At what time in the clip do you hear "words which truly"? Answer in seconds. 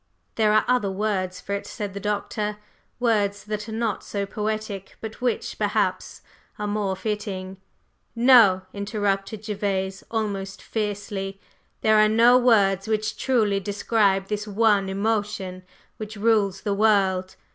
12.39-13.59